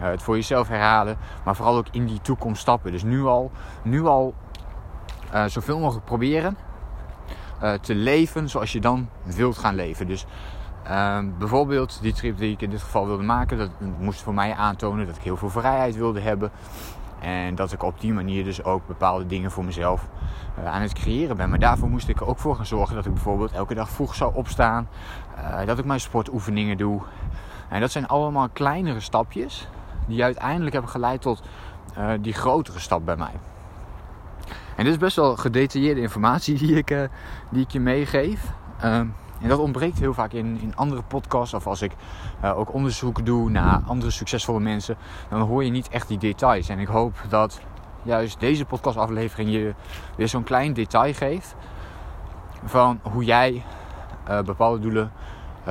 uh, 0.00 0.08
het 0.08 0.22
voor 0.22 0.36
jezelf 0.36 0.68
herhalen, 0.68 1.16
maar 1.44 1.56
vooral 1.56 1.76
ook 1.76 1.86
in 1.90 2.06
die 2.06 2.20
toekomst 2.20 2.60
stappen. 2.60 2.92
Dus 2.92 3.02
nu 3.02 3.24
al, 3.24 3.50
nu 3.82 4.06
al 4.06 4.34
zoveel 5.46 5.78
mogelijk 5.78 6.04
proberen 6.04 6.56
uh, 7.62 7.72
te 7.72 7.94
leven 7.94 8.48
zoals 8.48 8.72
je 8.72 8.80
dan 8.80 9.08
wilt 9.22 9.58
gaan 9.58 9.74
leven. 9.74 10.06
Dus 10.06 10.26
ehm, 10.84 11.26
bijvoorbeeld 11.38 11.98
die 12.02 12.12
trip 12.12 12.38
die 12.38 12.52
ik 12.52 12.62
in 12.62 12.70
dit 12.70 12.82
geval 12.82 13.06
wilde 13.06 13.22
maken, 13.22 13.58
dat 13.58 13.70
moest 13.98 14.22
voor 14.22 14.34
mij 14.34 14.54
aantonen 14.54 15.06
dat 15.06 15.16
ik 15.16 15.22
heel 15.22 15.36
veel 15.36 15.50
vrijheid 15.50 15.96
wilde 15.96 16.20
hebben. 16.20 16.50
En 17.20 17.54
dat 17.54 17.72
ik 17.72 17.82
op 17.82 18.00
die 18.00 18.12
manier 18.12 18.44
dus 18.44 18.64
ook 18.64 18.86
bepaalde 18.86 19.26
dingen 19.26 19.50
voor 19.50 19.64
mezelf 19.64 20.08
uh, 20.58 20.66
aan 20.66 20.82
het 20.82 20.92
creëren 20.92 21.36
ben. 21.36 21.50
Maar 21.50 21.58
daarvoor 21.58 21.88
moest 21.88 22.08
ik 22.08 22.20
er 22.20 22.26
ook 22.26 22.38
voor 22.38 22.56
gaan 22.56 22.66
zorgen 22.66 22.94
dat 22.94 23.06
ik 23.06 23.12
bijvoorbeeld 23.12 23.52
elke 23.52 23.74
dag 23.74 23.90
vroeg 23.90 24.14
zou 24.14 24.34
opstaan. 24.34 24.88
Uh, 25.38 25.66
dat 25.66 25.78
ik 25.78 25.84
mijn 25.84 26.00
sportoefeningen 26.00 26.76
doe. 26.76 27.00
En 27.68 27.80
dat 27.80 27.90
zijn 27.90 28.08
allemaal 28.08 28.48
kleinere 28.52 29.00
stapjes 29.00 29.68
die 30.06 30.24
uiteindelijk 30.24 30.72
hebben 30.72 30.90
geleid 30.90 31.20
tot 31.20 31.42
die 32.20 32.32
grotere 32.32 32.78
stap 32.78 33.04
bij 33.04 33.16
mij. 33.16 33.32
En 34.76 34.84
dit 34.84 34.92
is 34.92 34.98
best 34.98 35.16
wel 35.16 35.36
gedetailleerde 35.36 36.00
informatie 36.00 36.58
die 36.66 36.76
ik, 36.76 37.08
die 37.50 37.62
ik 37.62 37.70
je 37.70 37.80
meegeef. 37.80 38.52
Ehm, 38.80 39.06
en 39.42 39.48
dat 39.48 39.58
ontbreekt 39.58 39.98
heel 39.98 40.14
vaak 40.14 40.32
in, 40.32 40.58
in 40.60 40.76
andere 40.76 41.02
podcasts. 41.02 41.54
Of 41.54 41.66
als 41.66 41.82
ik 41.82 41.92
uh, 42.44 42.58
ook 42.58 42.72
onderzoek 42.72 43.26
doe 43.26 43.50
naar 43.50 43.82
andere 43.86 44.10
succesvolle 44.10 44.60
mensen. 44.60 44.96
Dan 45.28 45.40
hoor 45.40 45.64
je 45.64 45.70
niet 45.70 45.88
echt 45.88 46.08
die 46.08 46.18
details. 46.18 46.68
En 46.68 46.78
ik 46.78 46.86
hoop 46.86 47.14
dat 47.28 47.60
juist 48.02 48.40
deze 48.40 48.64
podcastaflevering 48.64 49.50
je 49.50 49.74
weer 50.16 50.28
zo'n 50.28 50.42
klein 50.42 50.72
detail 50.72 51.14
geeft. 51.14 51.54
Van 52.64 53.00
hoe 53.02 53.24
jij 53.24 53.64
uh, 54.28 54.40
bepaalde 54.40 54.78
doelen 54.78 55.12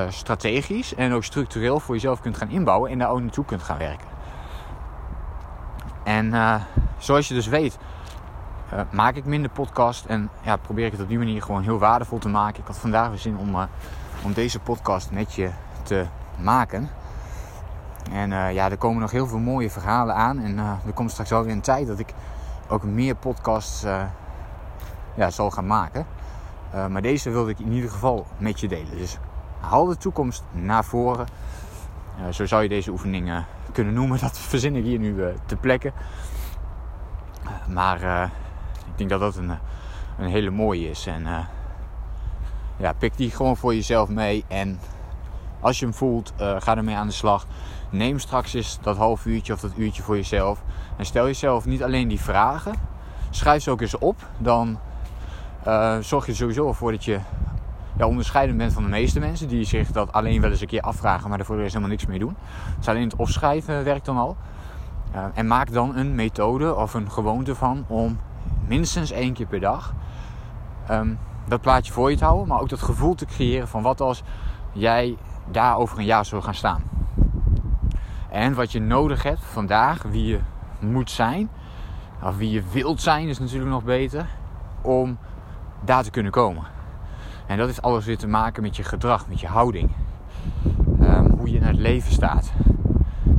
strategisch 0.10 0.96
en 0.96 1.14
ook 1.14 1.24
structureel 1.24 1.80
voor 1.80 1.96
jezelf 1.96 2.22
kunt 2.22 2.38
gaan 2.38 2.50
inbouwen 2.50 2.92
en 2.92 3.00
daar 3.00 3.10
ook 3.10 3.22
naartoe 3.22 3.46
kunt 3.46 3.64
gaan 3.64 3.78
werken. 3.78 4.08
En 6.04 6.34
zoals 6.98 7.28
je 7.28 7.34
dus 7.34 7.48
weet, 7.48 7.78
maak 8.92 9.16
ik 9.16 9.26
minder 9.26 9.52
podcast 9.52 10.06
en 10.06 10.30
ja, 10.42 10.56
probeer 10.56 10.86
ik 10.86 10.92
het 10.92 11.02
op 11.02 11.08
die 11.08 11.18
manier 11.18 11.42
gewoon 11.42 11.64
heel 11.64 11.78
waardevol 11.78 12.18
te 12.18 12.30
maken. 12.30 12.62
Ik 12.62 12.68
had 12.68 12.78
vandaag 12.78 13.10
weer 13.10 13.18
zin 13.18 13.38
om, 13.38 13.56
om 14.24 14.34
deze 14.34 14.60
podcast 14.60 15.12
met 15.12 15.34
je 15.34 15.50
te 15.84 16.06
maken. 16.38 16.90
En 18.12 18.32
uh, 18.32 18.54
ja, 18.54 18.70
er 18.70 18.78
komen 18.78 19.02
nog 19.02 19.12
heel 19.12 19.28
veel 19.28 19.40
mooie 19.40 19.70
verhalen 19.70 20.16
aan. 20.16 20.40
En 20.40 20.58
er 20.58 20.94
komt 20.94 21.12
straks 21.12 21.30
wel 21.30 21.44
weer 21.44 21.54
een 21.54 21.62
tijd 21.62 21.88
dat 21.88 22.00
ik 22.00 22.14
ook 22.68 22.84
meer 22.84 23.16
podcasts 23.16 23.82
ja, 25.14 25.30
zal 25.30 25.52
gaan 25.52 25.68
maken. 25.68 26.06
maar 26.90 27.02
deze 27.02 27.30
wilde 27.30 27.52
ik 27.52 27.60
in 27.60 27.72
ieder 27.72 27.90
geval 27.90 28.26
met 28.38 28.60
je 28.60 28.68
delen. 28.68 28.98
Dus 28.98 29.18
haal 29.60 29.86
de 29.86 29.98
toekomst 29.98 30.44
naar 30.52 30.86
voren. 30.86 31.28
zo 32.30 32.46
zou 32.46 32.64
je 32.64 32.70
deze 32.70 32.92
oefening 32.92 33.46
kunnen 33.72 33.94
noemen. 33.94 34.20
Dat 34.22 34.38
verzin 34.38 34.76
ik 34.76 34.84
hier 34.84 35.00
nu 35.00 35.24
te 35.46 35.56
plekken. 35.56 35.94
maar 37.68 38.32
denk 39.08 39.22
dat 39.22 39.34
dat 39.34 39.44
een, 39.44 39.58
een 40.18 40.30
hele 40.30 40.50
mooie 40.50 40.90
is. 40.90 41.08
En 41.08 41.48
ja, 42.78 42.94
pik 42.94 43.18
die 43.18 43.32
gewoon 43.32 43.58
voor 43.58 43.76
jezelf 43.76 44.10
mee. 44.10 44.46
En 44.48 44.80
als 45.60 45.80
je 45.80 45.86
hem 45.86 45.94
voelt, 45.94 46.34
ga 46.38 46.78
ermee 46.78 46.96
aan 46.96 47.08
de 47.08 47.14
slag. 47.14 47.46
Neem 47.90 48.20
straks 48.20 48.54
eens 48.54 48.80
dat 48.82 48.98
half 48.98 49.26
uurtje 49.26 49.54
of 49.54 49.60
dat 49.60 49.72
uurtje 49.76 50.04
voor 50.04 50.16
jezelf. 50.16 50.64
En 50.98 51.06
stel 51.06 51.26
jezelf 51.26 51.66
niet 51.66 51.84
alleen 51.84 52.08
die 52.08 52.20
vragen. 52.20 52.74
Schrijf 53.30 53.64
ze 53.64 53.72
ook 53.72 53.82
eens 53.82 53.98
op. 53.98 54.28
Dan 54.38 54.80
zorg 56.00 56.26
je 56.26 56.34
sowieso 56.34 56.68
ervoor 56.68 56.92
dat 56.92 57.04
je 57.06 57.20
ja, 57.98 58.08
onderscheidend 58.08 58.58
bent 58.58 58.74
van 58.74 58.84
de 58.84 58.90
meeste 58.90 59.20
mensen. 59.20 59.48
Die 59.48 59.64
zich 59.64 59.92
dat 59.92 60.12
alleen 60.12 60.42
wel 60.42 60.50
eens 60.50 60.62
een 60.62 60.68
keer 60.68 60.82
afvragen, 60.82 61.30
maar 61.30 61.38
daarvoor 61.38 61.60
is 61.60 61.68
helemaal 61.68 61.90
niks 61.90 62.06
mee 62.06 62.20
doen. 62.20 62.36
Dus 62.78 62.88
alleen 62.88 63.04
het 63.04 63.16
opschrijven 63.16 63.84
werkt 63.84 64.06
dan 64.06 64.18
al. 64.18 64.38
En 65.34 65.48
maak 65.48 65.74
dan 65.74 65.96
een 65.96 66.16
methode 66.16 66.76
of 66.76 66.94
een 66.94 67.12
gewoonte 67.12 67.56
van 67.56 67.86
om 67.88 68.20
minstens 68.72 69.12
één 69.12 69.34
keer 69.34 69.46
per 69.46 69.60
dag 69.60 69.94
um, 70.92 71.20
dat 71.48 71.62
plaatje 71.62 71.94
voor 71.94 72.10
je 72.10 72.18
te 72.18 72.24
houden. 72.24 72.48
Maar 72.48 72.62
ook 72.62 72.70
dat 72.70 72.82
gevoel 72.82 73.16
te 73.16 73.26
creëren 73.26 73.68
van 73.68 73.82
wat 73.82 74.02
als 74.02 74.24
jij 74.72 75.18
daar 75.52 75.78
over 75.78 75.98
een 75.98 76.06
jaar 76.06 76.26
zou 76.26 76.42
gaan 76.42 76.54
staan. 76.54 76.84
En 78.30 78.54
wat 78.54 78.72
je 78.72 78.80
nodig 78.80 79.24
hebt 79.24 79.40
vandaag, 79.44 80.02
wie 80.02 80.26
je 80.26 80.40
moet 80.80 81.12
zijn, 81.12 81.50
of 82.24 82.38
wie 82.38 82.50
je 82.50 82.64
wilt 82.72 83.02
zijn, 83.02 83.28
is 83.28 83.40
natuurlijk 83.40 83.72
nog 83.72 83.84
beter, 83.84 84.26
om 84.82 85.18
daar 85.86 86.04
te 86.04 86.12
kunnen 86.12 86.32
komen. 86.32 86.64
En 87.48 87.58
dat 87.58 87.68
heeft 87.68 87.82
alles 87.82 88.06
weer 88.06 88.18
te 88.18 88.28
maken 88.28 88.64
met 88.64 88.76
je 88.76 88.84
gedrag, 88.84 89.28
met 89.28 89.40
je 89.40 89.48
houding. 89.48 89.92
Um, 91.02 91.30
hoe 91.38 91.52
je 91.52 91.60
naar 91.60 91.70
het 91.70 91.80
leven 91.80 92.12
staat. 92.12 92.52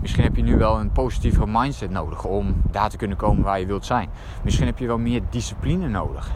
Misschien 0.02 0.24
heb 0.24 0.36
je 0.36 0.42
nu 0.42 0.56
wel 0.56 0.80
een 0.80 0.92
positievere 0.92 1.46
mindset 1.46 1.90
nodig 1.90 2.24
om 2.24 2.54
daar 2.70 2.90
te 2.90 2.96
kunnen 2.96 3.16
komen 3.16 3.44
waar 3.44 3.60
je 3.60 3.66
wilt 3.66 3.84
zijn. 3.84 4.08
Misschien 4.44 4.66
heb 4.66 4.78
je 4.78 4.86
wel 4.86 4.98
meer 4.98 5.22
discipline 5.30 5.88
nodig. 5.88 6.30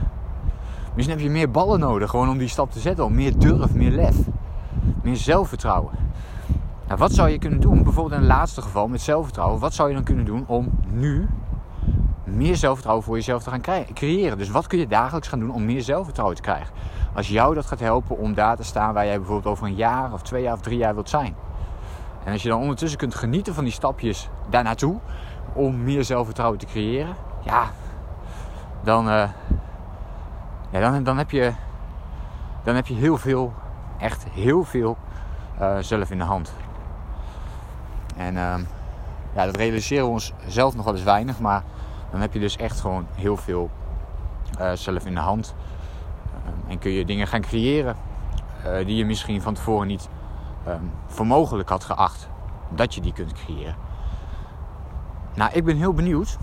Misschien 0.95 1.17
heb 1.17 1.27
je 1.27 1.33
meer 1.33 1.51
ballen 1.51 1.81
nodig 1.81 2.11
gewoon 2.11 2.29
om 2.29 2.39
die 2.39 2.49
stap 2.49 2.71
te 2.71 2.79
zetten. 2.79 3.05
Om 3.05 3.15
meer 3.15 3.39
durf, 3.39 3.75
meer 3.75 3.91
lef, 3.91 4.17
meer 5.03 5.17
zelfvertrouwen. 5.17 5.93
Nou, 6.87 6.99
wat 6.99 7.13
zou 7.13 7.29
je 7.29 7.39
kunnen 7.39 7.61
doen, 7.61 7.83
bijvoorbeeld 7.83 8.15
in 8.15 8.29
het 8.29 8.37
laatste 8.37 8.63
geval 8.63 8.89
met 8.89 9.01
zelfvertrouwen, 9.01 9.61
wat 9.61 9.75
zou 9.75 9.89
je 9.89 9.95
dan 9.95 10.05
kunnen 10.05 10.25
doen 10.25 10.45
om 10.47 10.69
nu 10.91 11.29
meer 12.25 12.57
zelfvertrouwen 12.57 13.05
voor 13.05 13.17
jezelf 13.17 13.43
te 13.43 13.51
gaan 13.51 13.87
creëren? 13.95 14.39
Dus 14.39 14.51
wat 14.51 14.67
kun 14.67 14.79
je 14.79 14.87
dagelijks 14.87 15.29
gaan 15.29 15.39
doen 15.39 15.53
om 15.53 15.65
meer 15.65 15.83
zelfvertrouwen 15.83 16.37
te 16.37 16.43
krijgen? 16.43 16.75
Als 17.15 17.29
jou 17.29 17.55
dat 17.55 17.67
gaat 17.67 17.81
helpen 17.81 18.19
om 18.19 18.35
daar 18.35 18.57
te 18.57 18.63
staan 18.63 18.95
waar 18.95 19.07
jij 19.07 19.17
bijvoorbeeld 19.17 19.55
over 19.55 19.67
een 19.67 19.75
jaar 19.75 20.13
of 20.13 20.23
twee 20.23 20.43
jaar 20.43 20.55
of 20.55 20.61
drie 20.61 20.79
jaar 20.79 20.95
wilt 20.95 21.09
zijn. 21.09 21.35
En 22.27 22.33
als 22.33 22.43
je 22.43 22.49
dan 22.49 22.61
ondertussen 22.61 22.99
kunt 22.99 23.15
genieten 23.15 23.55
van 23.55 23.65
die 23.65 23.73
stapjes 23.73 24.29
daar 24.51 24.63
naartoe 24.63 24.99
om 25.53 25.83
meer 25.83 26.05
zelfvertrouwen 26.05 26.59
te 26.59 26.67
creëren, 26.67 27.15
ja, 27.45 27.71
dan, 28.83 29.09
uh, 29.09 29.29
ja, 30.71 30.81
dan, 30.81 31.03
dan, 31.03 31.19
heb 31.19 31.31
je, 31.31 31.53
dan 32.63 32.75
heb 32.75 32.87
je 32.87 32.95
heel 32.95 33.17
veel, 33.17 33.53
echt 33.99 34.25
heel 34.31 34.65
veel 34.65 34.97
uh, 35.61 35.77
zelf 35.81 36.11
in 36.11 36.19
de 36.19 36.25
hand. 36.25 36.53
En 38.17 38.35
uh, 38.35 38.55
ja, 39.35 39.45
dat 39.45 39.57
realiseren 39.57 40.05
we 40.05 40.11
ons 40.11 40.33
zelf 40.47 40.75
nog 40.75 40.85
wel 40.85 40.95
eens 40.95 41.03
weinig. 41.03 41.41
Maar 41.41 41.63
dan 42.11 42.21
heb 42.21 42.33
je 42.33 42.39
dus 42.39 42.57
echt 42.57 42.81
gewoon 42.81 43.07
heel 43.15 43.37
veel 43.37 43.71
uh, 44.61 44.73
zelf 44.73 45.07
in 45.07 45.15
de 45.15 45.21
hand. 45.21 45.55
Uh, 46.35 46.73
en 46.73 46.79
kun 46.79 46.91
je 46.91 47.05
dingen 47.05 47.27
gaan 47.27 47.41
creëren 47.41 47.97
die 48.87 48.97
je 48.97 49.05
misschien 49.05 49.43
van 49.43 49.55
tevoren 49.55 49.87
niet 49.87 50.09
ehm, 50.65 50.83
voor 51.07 51.27
mogelijk 51.27 51.69
had 51.69 51.85
geacht. 51.85 52.16
Dat 52.71 52.95
je 52.95 53.01
die 53.01 53.13
kunt 53.13 53.33
creëren. 53.33 53.77
Nou, 55.35 55.51
ik 55.53 55.65
ben 55.65 55.77
heel 55.77 55.93
benieuwd. 55.93 56.37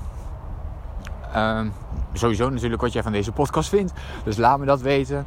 Ehm, 1.34 1.70
sowieso 2.14 2.50
natuurlijk 2.50 2.82
wat 2.82 2.94
jij 2.94 3.04
van 3.04 3.12
deze 3.12 3.32
podcast 3.32 3.70
vindt. 3.70 3.94
Dus 4.24 4.38
laat 4.38 4.60
me 4.60 4.66
dat 4.66 4.82
weten 4.82 5.26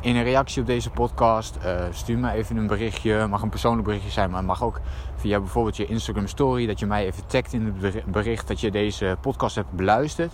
in 0.00 0.16
een 0.16 0.22
reactie 0.22 0.60
op 0.60 0.66
deze 0.66 0.90
podcast. 0.90 1.58
Uh, 1.64 1.84
stuur 1.90 2.18
me 2.18 2.30
even 2.30 2.56
een 2.56 2.66
berichtje. 2.66 3.26
mag 3.26 3.42
een 3.42 3.48
persoonlijk 3.48 3.84
berichtje 3.84 4.10
zijn, 4.10 4.28
maar 4.28 4.38
het 4.38 4.46
mag 4.46 4.62
ook 4.62 4.80
via 5.16 5.38
bijvoorbeeld 5.38 5.76
je 5.76 5.86
Instagram 5.86 6.26
story. 6.26 6.66
Dat 6.66 6.78
je 6.78 6.86
mij 6.86 7.06
even 7.06 7.26
tagt 7.26 7.52
in 7.52 7.76
het 7.80 8.04
bericht 8.04 8.48
dat 8.48 8.60
je 8.60 8.70
deze 8.70 9.16
podcast 9.20 9.54
hebt 9.54 9.70
beluisterd. 9.70 10.32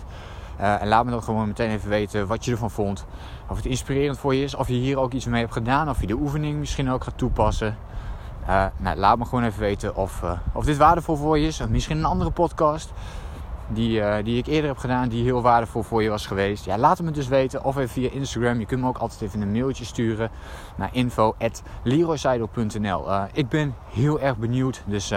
Uh, 0.59 0.81
en 0.81 0.87
laat 0.87 1.05
me 1.05 1.11
dan 1.11 1.23
gewoon 1.23 1.47
meteen 1.47 1.69
even 1.69 1.89
weten 1.89 2.27
wat 2.27 2.45
je 2.45 2.51
ervan 2.51 2.71
vond. 2.71 3.05
Of 3.47 3.55
het 3.55 3.65
inspirerend 3.65 4.17
voor 4.17 4.35
je 4.35 4.43
is. 4.43 4.55
Of 4.55 4.67
je 4.67 4.73
hier 4.73 4.97
ook 4.97 5.13
iets 5.13 5.25
mee 5.25 5.41
hebt 5.41 5.53
gedaan. 5.53 5.89
Of 5.89 6.01
je 6.01 6.07
de 6.07 6.15
oefening 6.15 6.59
misschien 6.59 6.89
ook 6.89 7.03
gaat 7.03 7.17
toepassen. 7.17 7.77
Uh, 8.47 8.65
nou, 8.77 8.97
laat 8.97 9.17
me 9.17 9.25
gewoon 9.25 9.43
even 9.43 9.59
weten 9.59 9.95
of, 9.95 10.23
of 10.53 10.65
dit 10.65 10.77
waardevol 10.77 11.15
voor 11.15 11.39
je 11.39 11.47
is. 11.47 11.61
Of 11.61 11.69
misschien 11.69 11.97
een 11.97 12.05
andere 12.05 12.31
podcast 12.31 12.93
die, 13.67 13.99
uh, 13.99 14.15
die 14.23 14.37
ik 14.37 14.47
eerder 14.47 14.69
heb 14.69 14.77
gedaan, 14.77 15.09
die 15.09 15.23
heel 15.23 15.41
waardevol 15.41 15.83
voor 15.83 16.03
je 16.03 16.09
was 16.09 16.25
geweest. 16.25 16.65
Ja, 16.65 16.77
laat 16.77 16.97
het 16.97 17.05
me 17.05 17.11
dus 17.11 17.27
weten. 17.27 17.63
Of 17.63 17.77
even 17.77 17.89
via 17.89 18.09
Instagram. 18.09 18.59
Je 18.59 18.65
kunt 18.65 18.81
me 18.81 18.87
ook 18.87 18.97
altijd 18.97 19.21
even 19.21 19.41
een 19.41 19.51
mailtje 19.51 19.85
sturen 19.85 20.29
naar 20.75 20.89
info.leroyseidel.nl 20.91 23.05
Ik 23.33 23.49
ben 23.49 23.75
heel 23.89 24.19
erg 24.19 24.37
benieuwd. 24.37 24.83
Dus 24.85 25.13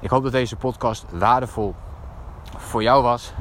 ik 0.00 0.10
hoop 0.10 0.22
dat 0.22 0.32
deze 0.32 0.56
podcast 0.56 1.04
waardevol 1.12 1.74
voor 2.56 2.82
jou 2.82 3.02
was. 3.02 3.32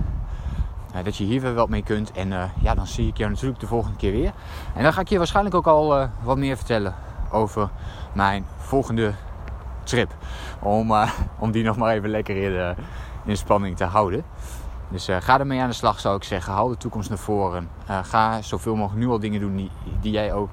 dat 1.04 1.16
je 1.16 1.24
hier 1.24 1.42
weer 1.42 1.54
wat 1.54 1.70
mee 1.70 1.84
kunt. 1.84 2.12
En 2.12 2.52
ja, 2.62 2.76
dan 2.76 2.88
zie 2.88 3.08
ik 3.08 3.18
jou 3.18 3.32
natuurlijk 3.32 3.60
de 3.60 3.68
volgende 3.68 3.98
keer 3.98 4.12
weer. 4.12 4.34
En 4.76 4.84
dan 4.84 4.94
ga 4.94 5.02
ik 5.02 5.10
je 5.10 5.18
waarschijnlijk 5.18 5.56
ook 5.56 5.68
al 5.68 6.08
wat 6.24 6.38
meer 6.38 6.56
vertellen 6.56 6.96
over 7.32 7.70
mijn 8.14 8.46
volgende 8.58 9.14
trip. 9.84 10.16
Om, 10.60 10.94
om 11.40 11.52
die 11.52 11.64
nog 11.64 11.78
maar 11.78 11.94
even 11.94 12.10
lekker 12.10 12.36
in 12.36 12.52
de 12.52 12.76
in 13.26 13.38
spanning 13.38 13.78
te 13.78 13.84
houden. 13.84 14.24
Dus 14.90 15.10
uh, 15.10 15.18
ga 15.20 15.40
ermee 15.40 15.62
aan 15.62 15.70
de 15.70 15.76
slag 15.76 16.00
zou 16.00 16.16
ik 16.16 16.24
zeggen. 16.24 16.54
Hou 16.54 16.72
de 16.72 16.78
toekomst 16.78 17.10
naar 17.10 17.18
voren. 17.18 17.70
Ga 17.86 18.42
zoveel 18.42 18.76
mogelijk 18.76 19.06
nu 19.06 19.12
al 19.12 19.20
dingen 19.20 19.40
doen 19.40 19.56
die, 19.56 19.72
die 20.02 20.12
jij 20.12 20.34
ook, 20.34 20.50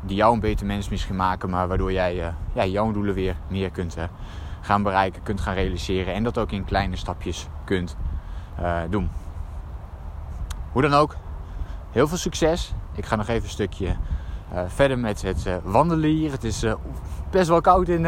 die 0.00 0.16
jou 0.16 0.34
een 0.34 0.40
beter 0.40 0.66
mens 0.66 0.88
misschien 0.88 1.16
maken, 1.16 1.50
maar 1.50 1.68
waardoor 1.68 1.92
jij 1.92 2.32
ja, 2.52 2.64
jouw 2.64 2.92
doelen 2.92 3.14
weer 3.14 3.36
meer 3.48 3.70
kunt 3.70 3.96
gaan 4.60 4.82
bereiken, 4.82 5.22
kunt 5.22 5.40
gaan 5.40 5.54
realiseren 5.54 6.14
en 6.14 6.22
dat 6.22 6.38
ook 6.38 6.52
in 6.52 6.64
kleine 6.64 6.96
stapjes 6.96 7.46
kunt 7.64 7.96
doen. 8.88 9.10
Hoe 10.72 10.82
dan 10.82 10.94
ook, 10.94 11.16
heel 11.90 12.08
veel 12.08 12.18
succes. 12.18 12.72
Ik 12.94 13.06
ga 13.06 13.16
nog 13.16 13.28
even 13.28 13.42
een 13.42 13.48
stukje 13.48 13.96
verder 14.66 14.98
met 14.98 15.22
het 15.22 15.46
wandelen 15.62 16.10
hier. 16.10 16.30
Het 16.30 16.44
is 16.44 16.64
best 17.30 17.48
wel 17.48 17.60
koud 17.60 17.88
in, 17.88 18.06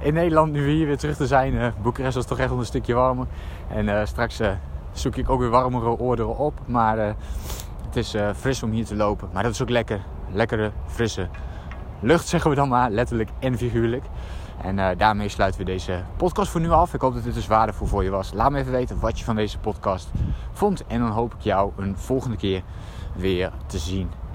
in 0.00 0.14
Nederland 0.14 0.52
nu 0.52 0.64
we 0.64 0.70
hier 0.70 0.86
weer 0.86 0.98
terug 0.98 1.16
te 1.16 1.26
zijn. 1.26 1.54
Uh, 1.54 1.66
Boekarest 1.82 2.14
was 2.14 2.26
toch 2.26 2.38
echt 2.38 2.48
wel 2.48 2.58
een 2.58 2.64
stukje 2.64 2.94
warmer. 2.94 3.26
En 3.68 4.06
straks 4.06 4.40
zoek 4.92 5.16
ik 5.16 5.30
ook 5.30 5.40
weer 5.40 5.50
warmere 5.50 5.98
oorderen 5.98 6.36
op. 6.36 6.60
Maar 6.66 6.98
het 7.84 7.96
is 7.96 8.14
fris 8.36 8.62
om 8.62 8.70
hier 8.70 8.84
te 8.84 8.96
lopen. 8.96 9.28
Maar 9.32 9.42
dat 9.42 9.52
is 9.52 9.62
ook 9.62 9.70
lekker. 9.70 10.00
Lekkere, 10.32 10.72
frisse 10.86 11.28
lucht 12.00 12.28
zeggen 12.28 12.50
we 12.50 12.56
dan 12.56 12.68
maar. 12.68 12.90
Letterlijk 12.90 13.30
en 13.38 13.58
figuurlijk. 13.58 14.04
En 14.62 14.96
daarmee 14.98 15.28
sluiten 15.28 15.60
we 15.60 15.66
deze 15.66 16.02
podcast 16.16 16.50
voor 16.50 16.60
nu 16.60 16.70
af. 16.70 16.94
Ik 16.94 17.00
hoop 17.00 17.14
dat 17.14 17.24
dit 17.24 17.34
dus 17.34 17.46
waardevol 17.46 17.86
voor 17.86 18.04
je 18.04 18.10
was. 18.10 18.32
Laat 18.32 18.50
me 18.50 18.58
even 18.58 18.72
weten 18.72 19.00
wat 19.00 19.18
je 19.18 19.24
van 19.24 19.36
deze 19.36 19.58
podcast 19.58 20.10
vond. 20.52 20.86
En 20.86 21.00
dan 21.00 21.10
hoop 21.10 21.34
ik 21.34 21.40
jou 21.40 21.72
een 21.76 21.96
volgende 21.96 22.36
keer 22.36 22.62
weer 23.16 23.52
te 23.66 23.78
zien 23.78 24.10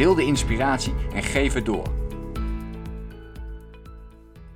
Deel 0.00 0.14
de 0.14 0.24
inspiratie 0.24 0.92
en 1.14 1.22
geef 1.22 1.52
het 1.52 1.64
door. 1.64 1.99